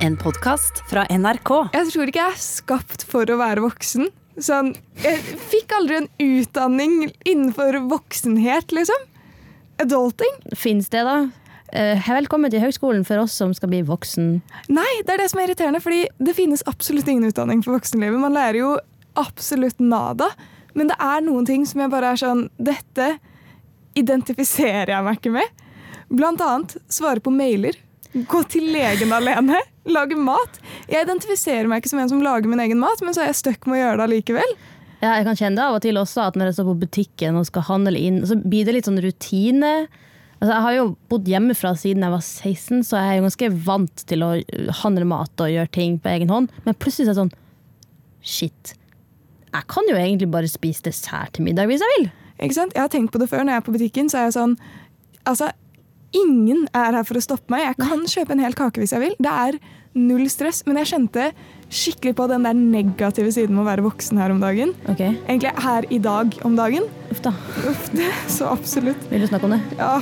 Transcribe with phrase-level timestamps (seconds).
[0.00, 1.50] En podkast fra NRK.
[1.74, 4.06] Jeg tror ikke jeg er skapt for å være voksen.
[4.40, 4.70] Sånn,
[5.02, 5.18] jeg
[5.50, 6.94] fikk aldri en utdanning
[7.28, 9.02] innenfor voksenhet, liksom.
[9.84, 10.38] Adulting.
[10.56, 11.18] Fins det, da?
[11.76, 14.30] Eh, velkommen til høgskolen for oss som skal bli voksen.
[14.72, 18.22] Nei, det er det som er irriterende, fordi det finnes absolutt ingen utdanning for voksenlivet.
[18.24, 18.72] Man lærer jo
[19.20, 20.30] absolutt nada.
[20.72, 23.18] Men det er noen ting som jeg bare er sånn Dette
[24.00, 25.64] identifiserer jeg meg ikke med.
[26.08, 27.76] Blant annet svare på mailer.
[28.12, 29.60] Gå til legen alene.
[29.90, 30.58] Lage mat.
[30.90, 33.40] Jeg identifiserer meg ikke som en som lager min egen mat, men så er jeg
[33.40, 34.54] stuck med å gjøre det allikevel.
[35.00, 37.38] Ja, jeg kan kjenne det av og til også, at når jeg står på butikken
[37.40, 39.72] og skal handle inn, så blir det litt sånn rutine.
[40.40, 43.50] Altså, jeg har jo bodd hjemmefra siden jeg var 16, så jeg er jo ganske
[43.70, 44.30] vant til å
[44.82, 46.52] handle mat og gjøre ting på egen hånd.
[46.66, 47.34] Men plutselig er det sånn
[48.20, 48.74] Shit.
[49.50, 52.10] Jeg kan jo egentlig bare spise dessert til middag hvis jeg vil.
[52.40, 52.74] Ikke sant?
[52.76, 54.10] Jeg har tenkt på det før når jeg er på butikken.
[54.12, 54.58] så er jeg sånn,
[55.28, 55.48] altså,
[56.10, 57.68] Ingen er her for å stoppe meg.
[57.68, 59.14] Jeg kan kjøpe en hel kake hvis jeg vil.
[59.22, 59.58] Det er
[59.94, 60.64] null stress.
[60.66, 61.30] Men jeg kjente
[61.70, 64.74] skikkelig på den der negative siden med å være voksen her om dagen.
[64.90, 65.14] Okay.
[65.28, 66.90] Egentlig her i dag om dagen.
[67.14, 67.34] uff da.
[67.70, 69.06] Uff, det, så absolutt.
[69.12, 69.62] Vil du snakke om det?
[69.78, 70.00] Ja.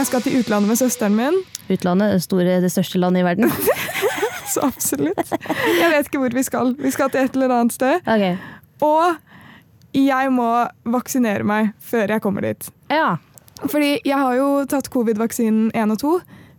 [0.00, 1.42] Jeg skal til utlandet med søsteren min.
[1.70, 3.52] Utlandet, det, store, det største landet i verden.
[4.54, 5.32] Så absolutt.
[5.80, 6.74] Jeg vet ikke hvor vi skal.
[6.78, 8.00] Vi skal til et eller annet sted.
[8.06, 8.36] Okay.
[8.82, 9.16] Og
[9.96, 10.48] jeg må
[10.86, 12.70] vaksinere meg før jeg kommer dit.
[12.92, 13.16] ja.
[13.60, 16.10] Fordi jeg har jo tatt covid-vaksinen 1 og 2.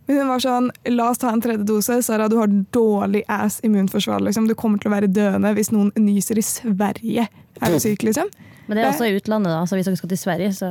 [0.06, 1.96] Men hun var sånn La oss ta en tredje dose.
[2.06, 4.22] Sara, du har dårlig ass immunforsvar.
[4.22, 4.46] Liksom.
[4.46, 7.24] Du kommer til å være døende hvis noen nyser i Sverige.
[7.58, 8.30] Er du syk, liksom?
[8.68, 9.64] Men det er også i utlandet, da.
[9.66, 10.70] Så hvis dere skal til Sverige, så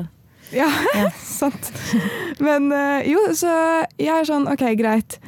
[0.56, 1.10] Ja, Ja.
[1.42, 1.68] sant.
[2.40, 3.52] Men eh, jo, så
[4.00, 5.20] jeg er sånn OK, greit.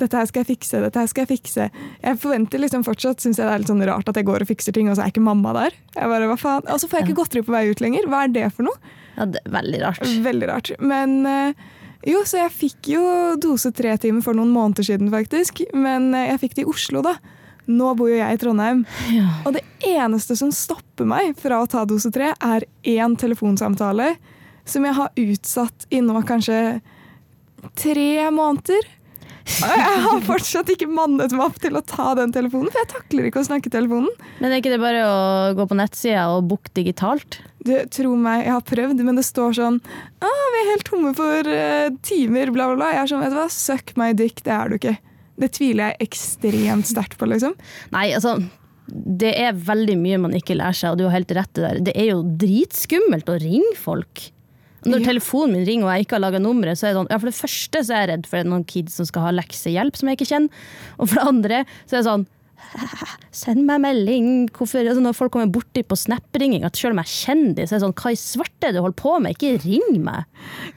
[0.00, 1.68] Dette her skal jeg fikse, dette her skal jeg fikse.
[2.02, 4.50] Jeg forventer liksom fortsatt, synes jeg det er litt sånn rart at jeg går og
[4.50, 5.78] fikser ting, og så er ikke mamma der.
[5.94, 6.66] Jeg bare, hva faen?
[6.72, 8.08] Og så får jeg ikke godteri på vei ut lenger.
[8.10, 8.92] Hva er det for noe?
[9.14, 10.02] Ja, det er veldig rart.
[10.24, 10.72] Veldig rart.
[10.82, 11.64] Men eh,
[12.10, 13.04] jo, så jeg fikk jo
[13.40, 15.64] dose tre timer for noen måneder siden, faktisk.
[15.72, 17.16] Men eh, jeg fikk det i Oslo, da.
[17.70, 18.82] Nå bor jo jeg i Trondheim.
[19.14, 19.28] Ja.
[19.48, 24.14] Og det eneste som stopper meg fra å ta dose tre, er én telefonsamtale
[24.68, 26.58] som jeg har utsatt i nå kanskje
[27.80, 28.84] tre måneder.
[29.60, 33.28] Jeg har fortsatt ikke mannet meg opp til å ta den telefonen, for jeg takler
[33.28, 34.12] ikke å snakke i telefonen.
[34.40, 35.18] Men er ikke det bare å
[35.58, 37.42] gå på nettsida og booke digitalt?
[37.64, 41.14] Du, tro meg, jeg har prøvd, men det står sånn Å, 'Vi er helt tomme
[41.16, 42.90] for uh, timer', bla, bla, bla.
[42.92, 44.98] Jeg er sånn, vet du hva, suck my dick, det er du ikke.
[45.40, 47.56] Det tviler jeg ekstremt sterkt på, liksom.
[47.94, 48.36] Nei, altså
[48.86, 51.70] Det er veldig mye man ikke lærer seg, og du har helt rett i det
[51.70, 51.84] der.
[51.88, 54.28] Det er jo dritskummelt å ringe folk.
[54.84, 55.06] Når Ja.
[55.12, 57.26] telefonen min ringer og jeg ikke har laga nummeret, så er det sånn Ja, for
[57.30, 59.96] det første så er jeg redd for det er noen kids som skal ha leksehjelp
[59.96, 60.50] som jeg ikke kjenner.
[60.98, 62.26] Og for det andre så er det sånn
[63.34, 64.28] Send meg melding.
[64.54, 67.74] Hvorfor, altså når folk kommer borti på Snap-ringing, at selv om jeg kjenner dem, så
[67.74, 69.34] er det sånn Hva i svarte er det du holder på med?
[69.36, 70.24] Ikke ring meg.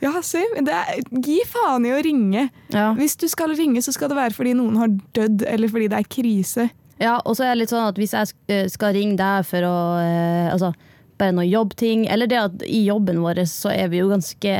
[0.04, 0.12] Ja.
[0.18, 2.50] Er, gi faen i å ringe.
[2.74, 2.90] Ja.
[2.98, 6.02] Hvis du skal ringe, så skal det være fordi noen har dødd, eller fordi det
[6.02, 6.68] er krise.
[7.00, 9.62] Ja, og så er det litt sånn at hvis jeg eh, skal ringe deg for
[9.70, 10.74] å eh, Altså,
[11.18, 14.54] bare noen jobbting, eller det at i jobben vår så er vi jo ganske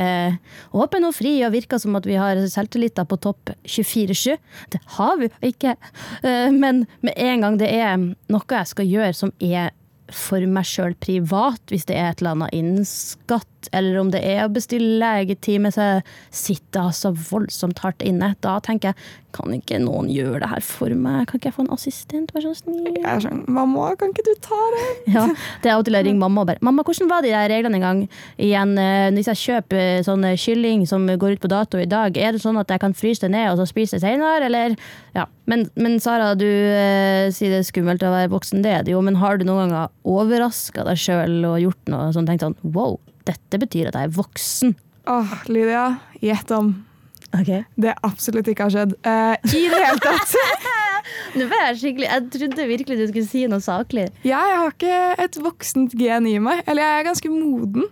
[0.74, 4.36] åpen åpne og fri og virker som at vi har selvtilliter på topp 24-7.
[4.74, 5.76] Det har vi jo ikke.
[6.22, 9.70] Eh, Men med en gang det er noe jeg skal gjøre som er
[10.08, 14.22] for meg sjøl privat, hvis det er et eller annet innen skatt, eller om det
[14.24, 18.34] er å bestille legetime, så jeg sitter så voldsomt hardt inne.
[18.44, 21.26] Da tenker jeg, kan ikke noen gjøre det her for meg?
[21.28, 22.94] Kan ikke jeg få en assistent, vær så snill?
[22.96, 24.86] Jeg er sånn Mamma, kan ikke du ta det?
[25.18, 25.24] Ja,
[25.64, 27.84] det er til jeg ringer mamma og bare 'Mamma, hvordan var de der reglene en
[27.84, 28.02] gang?'
[28.38, 31.88] Igjen, eh, hvis jeg kjøper eh, sånn eh, kylling som går ut på dato i
[31.88, 34.48] dag, er det sånn at jeg kan fryse det ned og så spise det senere,
[34.48, 34.76] eller?
[35.14, 35.26] Ja.
[35.46, 38.96] Men, men Sara, du eh, sier det er skummelt å være voksen, det er det
[38.96, 42.58] jo, men har du noen ganger overraska deg sjøl og gjort noe sånn, tenkt sånn
[42.64, 44.74] 'wow, dette betyr at jeg er voksen'?
[45.08, 45.86] Åh, Lydia,
[46.20, 46.74] gjett om
[47.36, 47.62] Okay.
[47.76, 48.92] det absolutt ikke har skjedd.
[49.04, 50.32] Uh, I det hele tatt.
[51.36, 54.06] Nå ble jeg skikkelig Jeg trodde virkelig du skulle si noe saklig.
[54.24, 56.62] Jeg har ikke et voksent gen i meg.
[56.66, 57.84] Eller jeg er ganske moden,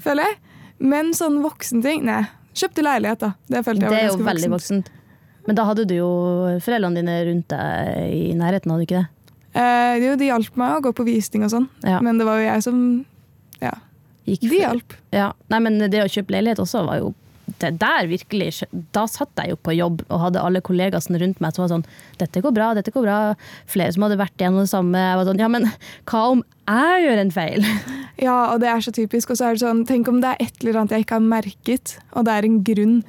[0.00, 0.38] føler jeg.
[0.80, 2.22] Men sånn voksenting Nei.
[2.56, 3.34] Kjøpte leilighet, da.
[3.52, 4.16] Det følte jeg var ganske voksent.
[4.16, 4.90] Det er jo veldig voksent.
[5.46, 6.08] Men da hadde du jo
[6.64, 9.36] foreldrene dine rundt deg i nærheten, hadde du ikke det?
[9.60, 12.00] Eh, jo, de hjalp meg å gå på visning og sånn, Ja.
[12.00, 12.80] men det var jo jeg som
[13.60, 13.72] Ja,
[14.30, 14.94] Gikk de for- hjalp.
[15.16, 15.32] Ja.
[15.52, 17.14] Nei, men det å kjøpe leilighet også var jo
[17.58, 18.62] det der virkelig
[18.94, 21.84] Da satt jeg jo på jobb og hadde alle kollegaene rundt meg som var sånn
[22.18, 23.34] 'Dette går bra, dette går bra.'
[23.66, 24.94] Flere som hadde vært igjennom det samme.
[24.98, 25.72] Jeg var sånn 'Ja, men
[26.06, 27.66] hva om jeg gjør en feil?'
[28.20, 29.30] Ja, og det er så typisk.
[29.30, 31.26] Og så er det sånn, tenk om det er et eller annet jeg ikke har
[31.26, 33.04] merket, og det er en grunn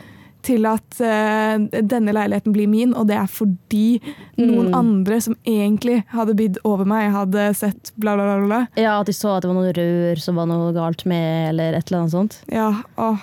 [0.46, 4.00] til at uh, denne leiligheten blir min, og det er fordi
[4.40, 4.76] noen Mm.
[4.78, 8.48] andre som egentlig hadde bydd over meg, hadde sett bla, bla, bla.
[8.48, 8.62] bla.
[8.82, 11.74] Ja, At de så at det var noen rør som var noe galt med, eller
[11.78, 12.40] et eller annet sånt.
[12.52, 13.20] Ja, åh.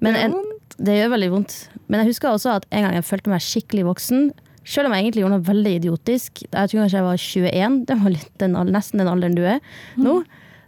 [0.00, 0.76] Men det vondt.
[0.80, 1.56] Det gjør veldig vondt.
[1.88, 4.30] Men jeg husker også at en gang jeg følte meg skikkelig voksen.
[4.64, 6.42] Selv om jeg egentlig gjorde noe veldig idiotisk.
[6.46, 9.58] Jeg tror kanskje jeg var 21, det var den, nesten den alderen du er
[10.00, 10.20] nå.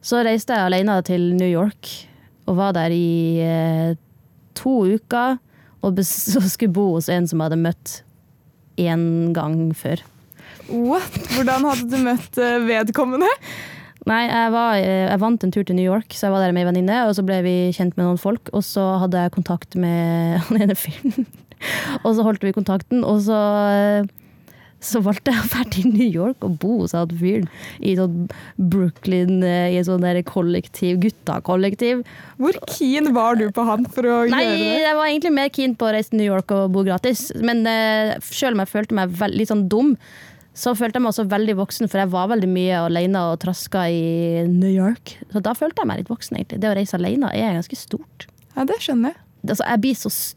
[0.02, 1.88] Så reiste jeg alene til New York
[2.50, 3.94] og var der i eh,
[4.58, 5.38] to uker.
[5.82, 8.00] Og skulle bo hos en som hadde møtt
[8.80, 10.02] én gang før.
[10.70, 11.14] What?
[11.34, 13.28] Hvordan hadde du møtt eh, vedkommende?
[14.08, 16.54] Nei, jeg, var, eh, jeg vant en tur til New York, så jeg var der
[16.54, 17.02] med ei venninne.
[17.06, 20.64] Og så ble vi kjent med noen folk, og så hadde jeg kontakt med han
[20.64, 21.26] ene fyren.
[22.02, 23.38] og så holdt vi kontakten, og så,
[23.74, 24.10] eh,
[24.82, 27.44] så valgte jeg å dra til New York og bo hos han fyren.
[27.80, 28.24] I sånn
[28.58, 32.02] Brooklyn, eh, i en sånn kollektiv, gutta-kollektiv.
[32.42, 34.82] Hvor keen var du på han for å Nei, gjøre det?
[34.82, 37.28] jeg var egentlig mer keen på å reise til New York og bo gratis.
[37.40, 39.94] Men uh, selv om jeg følte meg litt sånn dum,
[40.52, 43.86] så følte jeg meg også veldig voksen, for jeg var veldig mye alene og traska
[43.88, 45.14] i New York.
[45.32, 46.60] Så da følte jeg meg litt voksen, egentlig.
[46.60, 48.26] Det å reise alene er ganske stort.
[48.56, 49.22] Ja, det skjønner jeg.
[49.48, 50.34] Altså, jeg blir så s-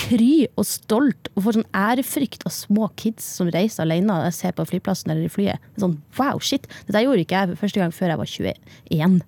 [0.00, 4.54] kry og stolt og får sånn ærefrykt av små kids som reiser alene og ser
[4.56, 5.70] på flyplassen eller i flyet.
[5.80, 6.68] Sånn, wow, shit.
[6.88, 9.20] Dette gjorde ikke jeg første gang før jeg var 21.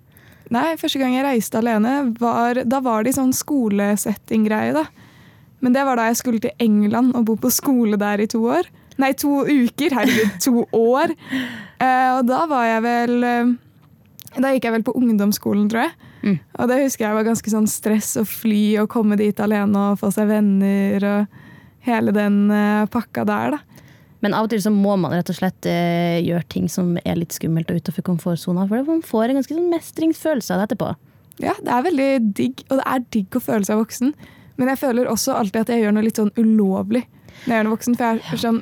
[0.53, 4.85] Nei, første gang jeg reiste alene, var, da var det i sånn skolesetting-greie, da.
[5.63, 8.41] Men det var da jeg skulle til England og bo på skole der i to
[8.51, 8.67] år.
[9.01, 9.95] Nei, to uker.
[9.95, 11.13] Herregud, to år.
[11.79, 13.53] Eh, og da var jeg vel eh,
[14.37, 16.11] Da gikk jeg vel på ungdomsskolen, tror jeg.
[16.23, 16.37] Mm.
[16.39, 19.99] Og det husker jeg var ganske sånn stress å fly og komme dit alene og
[19.99, 21.39] få seg venner og
[21.83, 23.81] hele den uh, pakka der, da.
[24.23, 27.17] Men av og til så må man rett og slett uh, gjøre ting som er
[27.19, 30.93] litt skummelt og utafor komfortsona, for man får en ganske sånn mestringsfølelse av det etterpå.
[31.43, 34.13] Ja, det er veldig digg, og det er digg å føle seg voksen.
[34.61, 37.03] Men jeg føler også alltid at jeg gjør noe litt sånn ulovlig
[37.43, 37.97] når jeg er noe voksen.
[37.97, 38.61] For jeg er sånn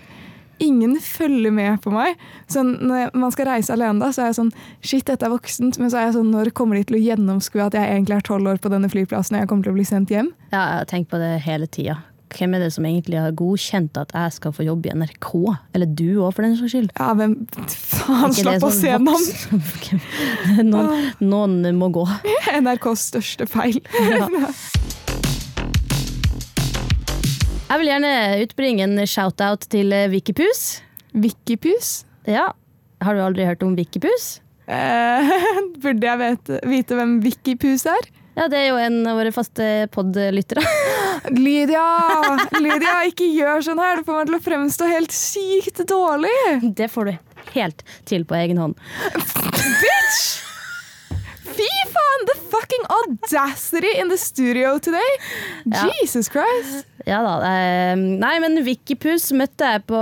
[0.61, 2.19] Ingen følger med på meg.
[2.51, 5.79] Sånn, når man skal reise alene, da, så er jeg sånn Shit, dette er voksent.
[5.81, 8.27] Men så er jeg sånn Når kommer de til å gjennomskue at jeg egentlig er
[8.27, 10.31] tolv år på denne flyplassen og jeg kommer til å bli sendt hjem?
[10.51, 11.99] Ja, jeg har tenkt på det hele tida.
[12.31, 15.31] Hvem er det som egentlig har godkjent at jeg skal få jobb i NRK?
[15.75, 16.93] Eller du òg, for den saks skyld.
[16.95, 17.35] Ja, hvem
[17.67, 19.99] faen slapp sånn se navn?
[20.71, 22.07] noen, noen må gå.
[22.61, 23.81] NRKs største feil.
[23.99, 24.29] Ja.
[27.71, 30.81] Jeg vil gjerne utbringe en shout-out til eh, Wikipus.
[31.15, 32.01] Wikipus.
[32.27, 32.49] Ja,
[32.99, 34.41] Har du aldri hørt om Wikipus?
[34.67, 35.31] Eh,
[35.83, 38.09] burde jeg vite, vite hvem Wikipus er?
[38.35, 40.65] Ja, Det er jo en av våre faste pod-lyttere.
[41.45, 41.85] Lydia!
[42.59, 44.03] Lydia, ikke gjør sånn her!
[44.03, 46.35] Du får meg til å fremstå helt sykt dårlig!
[46.75, 47.15] Det får du
[47.55, 48.75] helt til på egen hånd.
[49.15, 50.21] Bitch!
[51.55, 52.27] Fy faen!
[52.27, 55.19] The fucking audacity in the studio today!
[55.63, 55.87] Ja.
[56.01, 56.90] Jesus Christ!
[57.07, 57.35] Ja da.
[57.47, 59.99] eh, Nei, men Wikipus møtte jeg på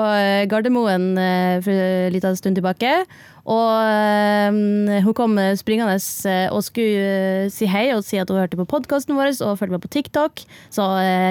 [0.50, 2.94] Gardermoen Gardermoen litt for en liten stund tilbake.
[3.50, 5.96] Og eh, hun kom springende
[6.30, 9.56] eh, og skulle eh, si hei og si at hun hørte på podkasten vår og
[9.58, 10.44] fulgte med på TikTok.
[10.70, 10.86] Så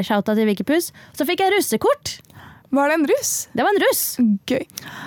[0.09, 0.91] shouta til Wikipus.
[1.15, 2.17] Så fikk jeg russekort.
[2.71, 3.49] Var det en russ?
[3.57, 4.03] Det var en russ.
[4.47, 4.65] Gøy.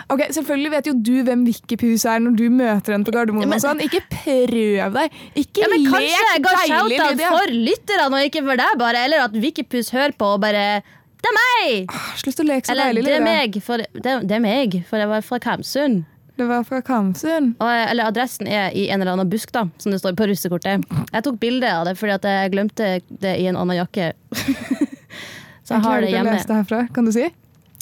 [0.10, 3.44] Ok, Selvfølgelig vet jo du hvem Wikipus er når du møter henne på Gardermoen.
[3.46, 3.84] Ja, men- og sånn.
[3.86, 5.20] Ikke prøv deg!
[5.38, 9.04] Ikke Ja, men Kanskje jeg lek ga shout-out for lytterne og ikke for deg, bare.
[9.06, 10.82] Eller at Wikipus hører på og bare
[11.22, 11.86] Det er meg!
[11.94, 14.80] Ah, Slutt å leke så Eller deilig, det er meg, for det, det er meg,
[14.90, 16.06] for jeg var fra Kamsund.
[16.38, 17.54] Det var fra Kamsund.
[17.62, 20.82] Eller adressen er i en eller annen busk, da, som det står på russekortet.
[21.14, 24.14] Jeg tok bilde av det fordi jeg glemte det i en annen jakke.
[25.62, 26.88] Så jeg har det hjemme.
[26.96, 27.30] Kan du si?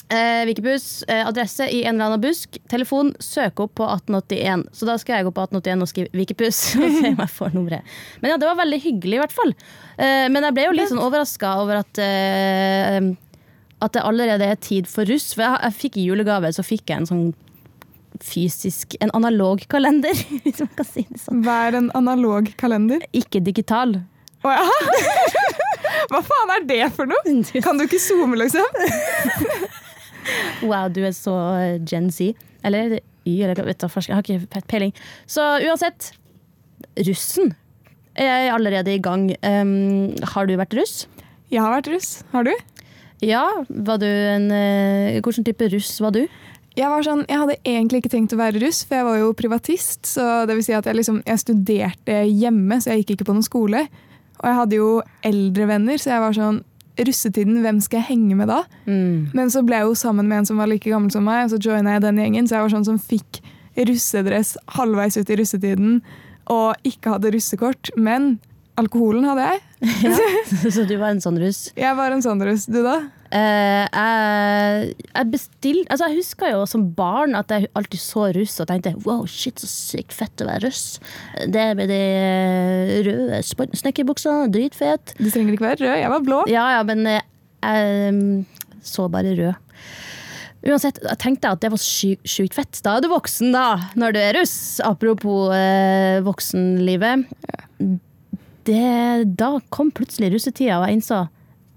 [0.09, 2.57] Eh, Vikebus, eh, adresse i en eller annen busk.
[2.71, 4.65] Telefon, søk opp på 1881.
[4.73, 6.61] Så da skal jeg gå på 1881 og skrive Vikepus.
[6.81, 7.97] og se om jeg får nummeret.
[8.23, 9.53] Men ja, det var veldig hyggelig, i hvert fall.
[10.01, 13.11] Eh, men jeg ble jo litt sånn overraska over at eh,
[13.79, 15.29] at det allerede er tid for russ.
[15.35, 17.29] For jeg, jeg fikk i julegave så fikk jeg en sånn
[18.25, 21.43] fysisk En analog kalender, hvis man kan si det sånn.
[21.45, 23.05] Vær en analog kalender.
[23.15, 23.93] Ikke digital.
[24.43, 24.65] Oh, ja!
[26.09, 27.35] Hva faen er det for noe?
[27.61, 28.65] Kan du ikke zoome, liksom?
[30.63, 32.33] Wow, du er så eh, Gen Z.
[32.65, 34.93] Eller er det Y, eller vet du, jeg har ikke pe- peiling.
[35.29, 36.11] Så uansett,
[37.05, 37.53] russen
[38.19, 39.29] er allerede i gang.
[39.45, 41.03] Um, har du vært russ?
[41.51, 42.09] Jeg har vært russ.
[42.33, 42.53] Har du?
[43.25, 43.43] Ja.
[43.69, 46.23] Var du en uh, Hvilken type russ var du?
[46.77, 49.31] Jeg, var sånn, jeg hadde egentlig ikke tenkt å være russ, for jeg var jo
[49.35, 50.05] privatist.
[50.07, 53.35] Så det vil si at jeg, liksom, jeg studerte hjemme, så jeg gikk ikke på
[53.35, 53.81] noen skole.
[54.39, 54.89] Og jeg hadde jo
[55.27, 56.61] eldre venner, så jeg var sånn
[57.07, 58.63] Russetiden, hvem skal jeg henge med da?
[58.89, 59.29] Mm.
[59.37, 61.53] Men så ble jeg jo sammen med en som var like gammel som meg, og
[61.53, 62.49] så joina jeg den gjengen.
[62.49, 63.41] Så jeg var sånn som fikk
[63.79, 65.99] russedress halvveis ut i russetiden
[66.51, 67.91] og ikke hadde russekort.
[67.95, 68.33] Men
[68.79, 69.63] alkoholen hadde jeg.
[70.75, 71.69] Så du var en sånn russ.
[71.79, 72.67] Jeg var en sånn russ.
[72.69, 73.01] Du, da?
[73.29, 78.55] Eh, jeg, jeg bestilte Altså, jeg husker jo som barn at jeg alltid så russ
[78.63, 80.97] og tenkte wow, shit, så sykt fett å være russ.
[81.45, 85.13] Det med de eh, røde snekkerbuksene, snekkerbuksa, dritfet.
[85.19, 85.95] Du trenger ikke være rød.
[86.01, 86.43] Jeg var blå.
[86.49, 87.21] Ja, ja, men eh,
[87.61, 88.35] jeg mm,
[88.89, 89.65] så bare rød.
[90.67, 92.81] Uansett, jeg tenkte at det var sykt, sykt fett.
[92.83, 94.57] Da er du voksen, da, når du er russ.
[94.83, 97.29] Apropos uh, voksenlivet.
[98.67, 98.81] Det,
[99.39, 101.21] da kom plutselig russetida, og jeg innså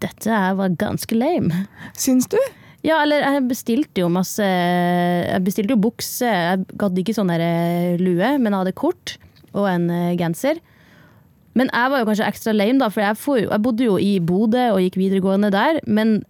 [0.02, 1.64] dette var ganske lame.
[1.98, 2.38] Syns du?
[2.82, 6.26] Ja, eller jeg bestilte jo masse Jeg bestilte jo bukse.
[6.26, 9.16] Jeg gadd ikke sånn eh, lue, men jeg hadde kort
[9.54, 10.58] og en eh, genser.
[11.54, 14.12] Men jeg var jo kanskje ekstra lame, da, for jeg, jo- jeg bodde jo i
[14.24, 15.78] Bodø og gikk videregående der.
[15.86, 16.22] Men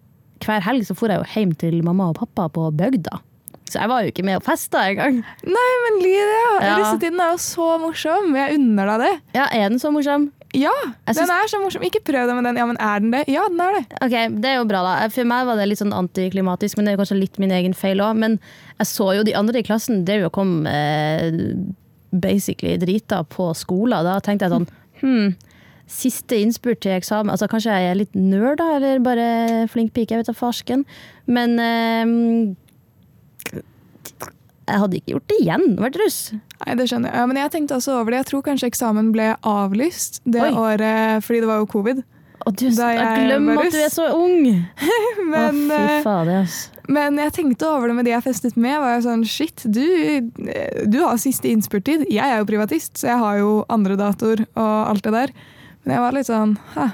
[0.43, 3.21] hver helg så for jeg jo hjem til mamma og pappa på bygda.
[3.73, 5.23] Så jeg var jo ikke med og festa engang.
[5.49, 6.77] Nei, men Lydia, Ja.
[6.79, 8.35] russetiden er jo så morsom.
[8.37, 9.13] Jeg unner deg det.
[9.39, 10.31] Ja, er den så morsom?
[10.53, 10.69] Ja,
[11.09, 11.31] Jeg den synes...
[11.33, 11.83] er så morsom.
[11.89, 12.59] Ikke prøv deg med den.
[12.61, 13.23] Ja, men er den det?
[13.33, 13.85] Ja, den er det.
[14.05, 15.09] Ok, Det er jo bra, da.
[15.15, 18.03] For meg var det litt sånn antiklimatisk, men det er kanskje litt min egen feil
[18.05, 18.19] òg.
[18.21, 18.37] Men
[18.77, 21.33] jeg så jo de andre i klassen drev jo og kom eh,
[22.13, 24.05] basically drita på skolen.
[24.05, 24.69] Da tenkte jeg sånn
[25.01, 25.33] hm,
[25.93, 29.25] Siste innspurt til eksamen Altså Kanskje jeg er litt nerd, da, eller bare
[29.69, 30.85] flink pike, jeg vet da farsken.
[31.27, 32.55] Men eh,
[34.69, 36.19] jeg hadde ikke gjort det igjen, vært russ.
[36.63, 37.19] Nei, det skjønner jeg.
[37.19, 38.23] Ja, men jeg tenkte også over det.
[38.23, 40.53] Jeg tror kanskje eksamen ble avlyst det Oi.
[40.55, 42.03] året fordi det var jo covid.
[42.43, 42.99] Og du, Da jeg
[43.47, 44.47] var at du er så ung!
[45.33, 46.57] Men, Å, fy eh, fader, ass.
[46.91, 48.75] men jeg tenkte over det med de jeg festet med.
[48.83, 49.85] var jeg sånn, shit, du,
[50.91, 52.03] du har siste innspurttid.
[52.11, 55.35] Jeg er jo privatist, så jeg har jo andre datoer og alt det der.
[55.85, 56.89] Men jeg var litt sånn Hæ.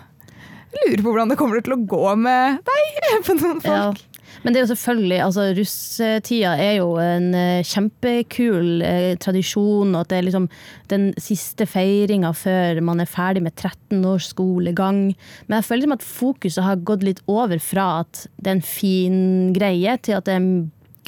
[0.79, 4.03] Lurer på hvordan det kommer til å gå med deg på noen folk.
[4.05, 4.08] Ja.
[4.43, 10.05] Men det er jo selvfølgelig, altså russetida er jo en eh, kjempekul eh, tradisjon, og
[10.05, 10.49] at det er liksom
[10.93, 15.03] den siste feiringa før man er ferdig med 13 års skolegang.
[15.47, 18.67] Men jeg føler liksom at fokuset har gått litt over fra at det er en
[18.67, 19.23] fin
[19.57, 20.51] greie, til at det er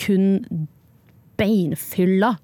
[0.00, 0.30] kun
[1.40, 2.34] beinfylla.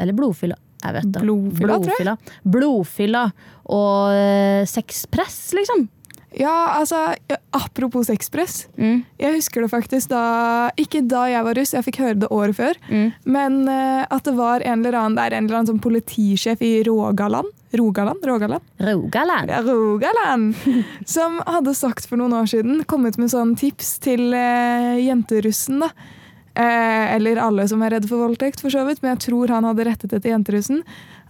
[0.00, 0.56] Eller blodfylla.
[0.80, 1.22] Jeg vet det.
[1.24, 1.76] Blodfylla.
[1.76, 2.16] Blodfylla.
[2.56, 3.24] Blodfylla
[3.70, 5.88] og eh, sexpress, liksom.
[6.38, 7.10] Ja, altså,
[7.56, 8.68] apropos Ekspress.
[8.78, 9.02] Mm.
[9.20, 10.24] Jeg husker det faktisk da
[10.80, 12.78] Ikke da jeg var russ, jeg fikk høre det året før.
[12.90, 13.08] Mm.
[13.24, 16.62] Men uh, at det var en eller annen, det er en eller annen sånn politisjef
[16.62, 18.24] i Rogaland Rogaland?
[18.26, 18.62] Rogaland?
[18.82, 19.50] Rogaland.
[19.50, 20.54] Ja, Rogaland!
[21.06, 25.84] Som hadde sagt for noen år siden, kommet med sånn tips til uh, jenterussen.
[25.84, 25.92] da.
[26.50, 29.68] Uh, eller alle som er redde for voldtekt, for så vidt, men jeg tror han
[29.68, 30.80] hadde rettet det til jenterussen.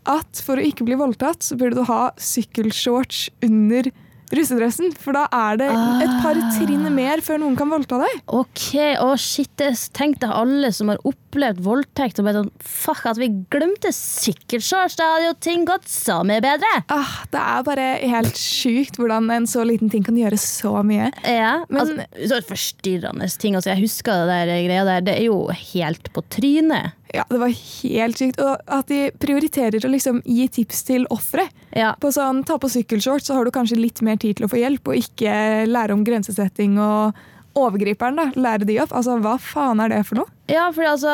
[0.08, 3.90] At for å ikke bli voldtatt, så burde du ha sykkelshorts under
[4.36, 4.92] russedressen.
[5.00, 5.70] For da er det
[6.04, 8.20] et par trinn mer før noen kan voldta deg.
[8.40, 13.04] Ok, å shit, det tenk deg alle som har opplevd voldtekt og bare sånn Fuck,
[13.06, 16.70] at vi glemte sykkelshorts, da hadde jo ting gått så mye bedre.
[16.88, 21.10] Ah, det er bare helt sjukt hvordan en så liten ting kan gjøre så mye.
[21.24, 23.54] Ja, Men- altså, så forstyrrende ting.
[23.54, 25.00] Altså, jeg husker det der greia der.
[25.00, 26.92] Det er jo helt på trynet.
[27.12, 28.40] Ja, Det var helt sykt.
[28.40, 31.48] Og at de prioriterer å liksom gi tips til ofre.
[31.74, 31.94] Ja.
[32.00, 34.58] På sånn, Ta på sykkelshorts, så har du kanskje litt mer tid til å få
[34.58, 37.14] hjelp, og ikke lære om grensesetting og
[37.56, 38.16] overgriperen.
[38.16, 38.90] da, Lære de opp.
[38.92, 40.26] Altså, Hva faen er det for noe?
[40.50, 41.10] Ja, for altså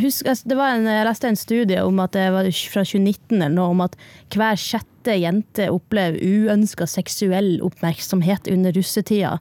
[0.00, 3.36] husk, altså, det var en, Jeg leste en studie om at det var fra 2019
[3.36, 3.98] eller noe, om at
[4.34, 9.36] hver sjette jente opplever uønska seksuell oppmerksomhet under russetida.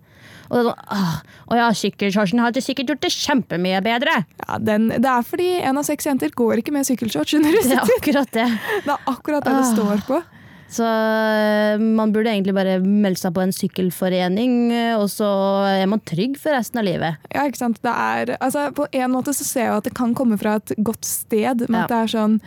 [0.48, 4.22] Og det er sånn, å ja, sykkelshortsen hadde sikkert gjort det kjempemye bedre.
[4.46, 7.76] Ja, den, Det er fordi en av seks jenter går ikke med sykkelshorts under Det
[7.76, 8.48] er akkurat det.
[8.86, 10.22] Det er akkurat det det står på.
[10.70, 15.28] Så eh, man burde egentlig bare melde seg på en sykkelforening, eh, og så
[15.70, 17.16] er man trygg for resten av livet.
[17.34, 17.80] Ja, ikke sant?
[17.86, 20.74] Det er, altså, på en måte så ser jeg at det kan komme fra et
[20.84, 21.66] godt sted.
[21.70, 21.84] Men Ja.
[21.86, 22.42] at det er sånn,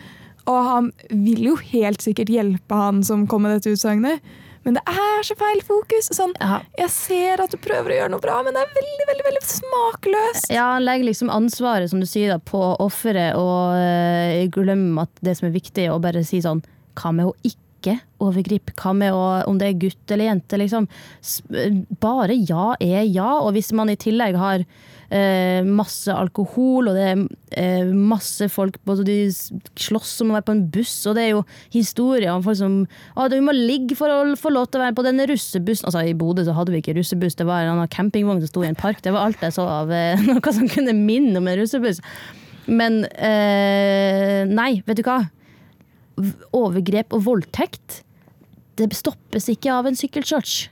[0.49, 4.19] Og han vil jo helt sikkert hjelpe han som kom med dette utsagnet.
[4.65, 6.09] Men det er så feil fokus.
[6.17, 6.61] Sånn, Ja.
[6.77, 9.43] jeg ser at du prøver å gjøre noe bra, men det er veldig veldig, veldig
[9.45, 10.49] smakløst.
[10.53, 15.37] Ja, legg liksom ansvaret som du sier da, på offeret, og øh, glemmer at det
[15.37, 16.63] som er viktig, er å bare si sånn
[16.95, 17.57] Hva med å ikke
[18.21, 18.75] overgripe?
[18.77, 20.59] Hva med å, om det er gutt eller jente?
[20.61, 20.87] Liksom.
[22.01, 23.33] Bare ja er ja.
[23.41, 24.65] Og hvis man i tillegg har
[25.11, 27.23] eh, masse alkohol, og det er
[27.59, 31.33] eh, masse folk både de slåss om å være på en buss, og det er
[31.33, 32.77] jo historier om folk som
[33.15, 35.89] å, du må ligge for å få lov til å være på denne russebussen.
[35.89, 38.65] Altså I Bodø så hadde vi ikke russebuss, det var en annen campingvogn som sto
[38.65, 39.03] i en park.
[39.03, 42.03] Det var alt jeg så av eh, noe som kunne minne om en russebuss.
[42.71, 45.23] Men eh, nei, vet du hva?
[46.55, 48.01] Overgrep og voldtekt,
[48.79, 50.69] det stoppes ikke av en sykkelshorts.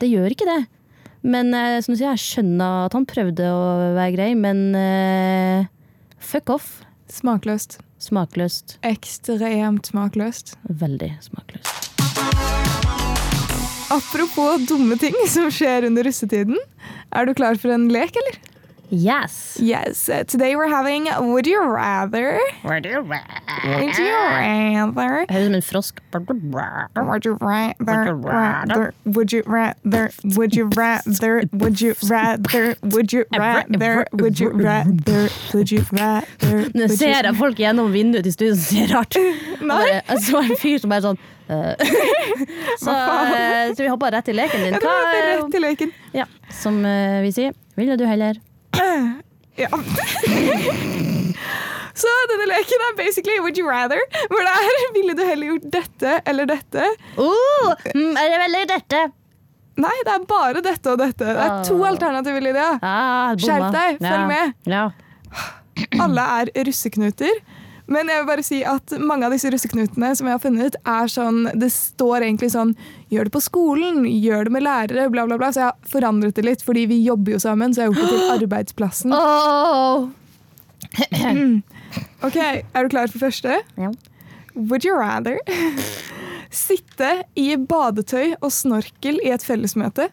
[0.00, 0.62] Det gjør ikke det.
[1.22, 3.62] Men eh, som du sier, jeg skjønner at han prøvde å
[3.94, 5.68] være grei, men eh,
[6.22, 6.72] fuck off.
[7.12, 7.78] Smakløst.
[8.02, 8.78] Smakløst.
[8.88, 10.56] Ekstremt smakløst.
[10.66, 11.92] Veldig smakløst.
[13.92, 16.56] apropos dumme ting som skjer under russetiden.
[17.12, 18.38] Er du klar for en lek, eller?
[18.94, 19.56] Yes.
[19.58, 20.10] Yes.
[20.10, 22.38] uh, Today we're having Would you rather?
[22.62, 25.24] Would you rather?
[25.30, 26.00] Høres ut som en frosk.
[26.12, 28.14] Would you rather?
[28.14, 28.92] rather?
[29.06, 30.10] Would you rather?
[30.36, 31.42] Would you rather?
[31.54, 32.76] Would you rather?
[32.82, 34.06] Would you rather?
[34.12, 35.30] Would you rather?
[35.54, 36.68] Would you rather?
[36.76, 39.16] Nå ser jeg folk gjennom vinduet til studio som sier rart.
[39.64, 39.88] Nei.
[40.04, 41.72] Jeg så en fyr som bare sånn eh.
[42.76, 44.76] Så, eh, så vi hopper rett i leken din.
[44.84, 45.96] Hva, eh, rett i leken.
[46.12, 46.28] ja,
[46.60, 48.36] som eh, vi sier, ville du heller
[49.60, 49.68] Ja.
[51.94, 54.00] Så denne leken er basically Would you rather?
[54.30, 56.86] Hvor det er Ville du heller gjort dette eller dette?
[57.18, 59.02] Uh, det veldig dette?
[59.82, 61.24] Nei, det er bare dette og dette.
[61.24, 61.88] Det er to Ah.
[61.88, 62.70] alternativer, Lydia.
[62.84, 63.32] Ah.
[63.40, 64.26] Skjerp deg, følg ja.
[64.28, 64.52] med.
[64.68, 64.90] Ja.
[66.04, 67.40] Alle er russeknuter.
[67.92, 71.10] Men jeg vil bare si at mange av disse russeknutene som jeg har funnet, er
[71.10, 72.76] sånn Det står egentlig sånn
[73.12, 75.50] Gjør det på skolen, gjør det med lærere, bla, bla, bla.
[75.52, 78.08] Så jeg har forandret det litt, fordi vi jobber jo sammen, så jeg har gjort
[78.08, 79.12] det til arbeidsplassen.
[79.12, 80.08] Oh.
[82.24, 83.60] Ok, Er du klar for første?
[83.76, 83.92] Ja.
[84.54, 85.38] Would you rather
[86.64, 90.08] sitte i badetøy og snorkel i et fellesmøte,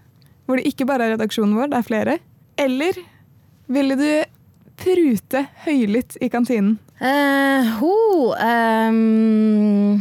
[0.47, 2.19] hvor det ikke bare er redaksjonen vår, det er flere,
[2.59, 2.99] eller
[3.71, 4.07] ville du
[4.79, 6.77] prute høylytt i kantinen?
[6.99, 7.95] Uh, ho,
[8.35, 9.99] um,